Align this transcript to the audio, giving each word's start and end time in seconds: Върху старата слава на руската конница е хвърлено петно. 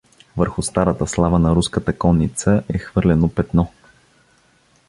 Върху 0.37 0.61
старата 0.61 1.07
слава 1.07 1.39
на 1.39 1.55
руската 1.55 1.97
конница 1.97 2.63
е 2.69 2.77
хвърлено 2.77 3.29
петно. 3.29 3.67